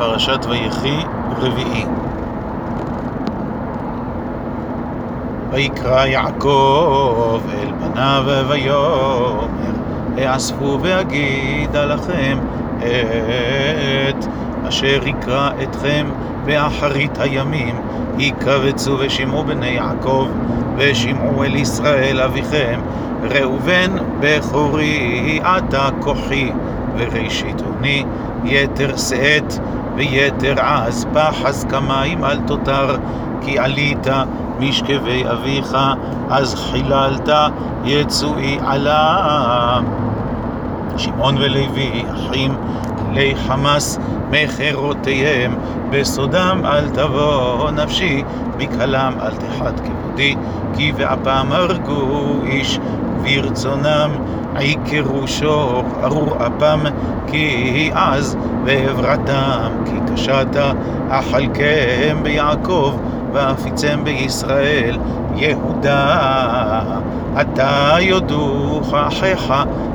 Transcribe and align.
פרשת 0.00 0.46
ויחי 0.48 1.04
רביעי. 1.38 1.84
ויקרא 5.50 6.06
יעקב 6.06 7.40
אל 7.52 7.72
בניו 7.72 8.24
ויאמר, 8.48 9.46
האספו 10.16 10.78
ואגידה 10.82 11.84
לכם 11.84 12.38
את 12.78 14.24
אשר 14.68 15.00
יקרא 15.06 15.50
אתכם 15.62 16.06
באחרית 16.44 17.18
הימים, 17.18 17.74
יקבצו 18.18 18.96
ושמעו 18.98 19.44
בני 19.44 19.70
יעקב, 19.70 20.28
ושמעו 20.76 21.44
אל 21.44 21.56
ישראל 21.56 22.20
אביכם, 22.20 22.80
ראובן 23.22 23.90
בכורי 24.20 25.40
אתה 25.42 25.88
כוחי, 26.00 26.50
וראשית 26.96 27.62
אוני 27.66 28.04
יתר 28.44 28.96
שאת 28.96 29.54
ויתר 30.00 30.54
עז, 30.60 31.06
פחז 31.14 31.66
כמים 31.70 32.24
אל 32.24 32.38
תותר, 32.46 32.96
כי 33.40 33.58
עלית 33.58 34.06
משכבי 34.60 35.24
אביך, 35.30 35.76
אז 36.30 36.54
חיללת 36.54 37.28
יצואי 37.84 38.58
עלה. 38.66 39.80
שמעון 40.96 41.36
ולוי 41.38 42.04
אחים, 42.14 42.54
כלי 43.10 43.34
חמס 43.46 43.98
מכרותיהם, 44.30 45.54
בסודם 45.90 46.60
אל 46.64 46.88
תבוא 46.88 47.70
נפשי, 47.70 48.22
בקהלם 48.56 49.12
אל 49.22 49.30
תחת 49.30 49.80
כבודי, 49.80 50.36
כי 50.76 50.92
באפם 50.92 51.46
הרגו 51.50 52.34
איש, 52.44 52.78
וברצונם 53.20 54.10
עיקרו 54.56 55.28
שור, 55.28 55.82
ארור 56.04 56.36
אפם, 56.46 56.80
כי 57.26 57.90
אז 57.94 58.36
ועברתם, 58.64 59.84
כי 59.84 60.12
קשת 60.12 60.56
אכלכם 61.10 62.18
ביעקב, 62.22 62.96
ואפיצם 63.32 64.04
בישראל, 64.04 64.98
יהודה. 65.34 67.00
אתה 67.40 67.96
יודוך 68.00 68.94
אחיך, 68.94 69.52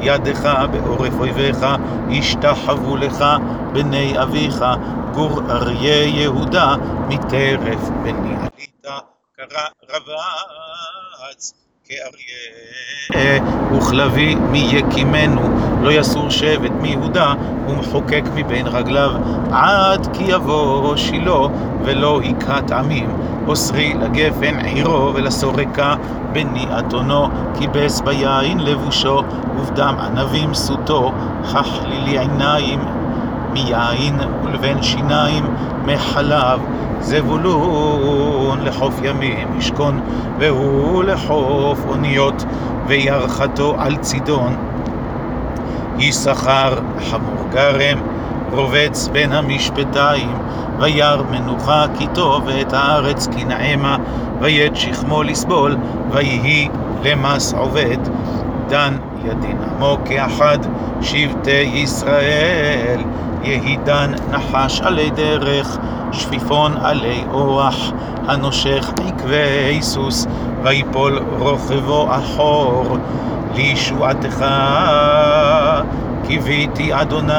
ידך 0.00 0.48
בעורף 0.70 1.12
אויביך, 1.18 1.66
ישתחוו 2.08 2.96
לך 2.96 3.24
בני 3.72 4.22
אביך, 4.22 4.64
גור 5.14 5.40
אריה 5.50 6.06
יהודה, 6.06 6.74
מטרף 7.08 7.88
בני 8.02 8.34
עלית, 8.36 8.86
קרא 9.36 9.66
רבץ. 9.90 11.52
כאריה 11.88 13.42
וכלבי 13.76 14.34
מי 14.34 14.68
יקימנו, 14.72 15.42
לא 15.82 15.92
יסור 15.92 16.30
שבט 16.30 16.72
מיהודה, 16.80 17.34
ומחוקק 17.68 18.22
מבין 18.34 18.66
רגליו, 18.66 19.10
עד 19.52 20.16
כי 20.16 20.24
יבוא 20.24 20.96
שילה, 20.96 21.46
ולא 21.84 22.20
היכה 22.20 22.62
טעמים. 22.62 23.10
אוסרי 23.46 23.94
לגפן 23.94 24.58
עירו, 24.60 25.14
ולסורקה 25.14 25.94
בני 26.32 26.66
אתונו, 26.78 27.28
כיבס 27.58 28.00
ביין 28.00 28.60
לבושו, 28.60 29.22
ובדם 29.56 29.94
ענבים 30.00 30.54
סוטו, 30.54 31.12
ככלילי 31.52 32.18
עיניים 32.18 32.80
מיין, 33.56 34.20
ולבן 34.44 34.82
שיניים 34.82 35.44
מחלב. 35.86 36.60
זבולון 37.00 38.58
לחוף 38.64 39.00
ימים 39.02 39.48
ישכון, 39.58 40.00
והוא 40.38 41.04
לחוף 41.04 41.84
אוניות, 41.88 42.44
וירחתו 42.86 43.74
על 43.78 43.96
צידון. 43.96 44.56
יששכר 45.98 46.74
חמור 47.10 47.48
גרם, 47.50 47.98
רובץ 48.52 49.08
בין 49.12 49.32
המשפטיים, 49.32 50.38
וירא 50.78 51.22
מנוחה 51.30 51.84
כי 51.98 52.06
טוב, 52.14 52.42
ואת 52.46 52.72
הארץ 52.72 53.28
כי 53.36 53.44
נעמה, 53.44 53.96
ויית 54.40 54.76
שכמו 54.76 55.22
לסבול, 55.22 55.76
ויהי 56.10 56.68
למס 57.04 57.54
עובד. 57.54 57.98
דן 58.68 58.96
ידין 59.26 59.58
עמו 59.62 59.98
כאחד 60.04 60.58
שבטי 61.02 61.70
ישראל, 61.74 63.00
יהי 63.42 63.76
דן 63.84 64.12
נחש 64.30 64.80
עלי 64.80 65.10
דרך, 65.10 65.78
שפיפון 66.12 66.76
עלי 66.76 67.24
אורח, 67.32 67.92
הנושך 68.26 68.90
עקבי 69.06 69.78
סוס, 69.82 70.26
ויפול 70.62 71.18
רוכבו 71.38 72.08
אחור, 72.10 72.98
לישועתך 73.54 74.44
קיוויתי 76.26 76.94
אדוני. 76.94 77.32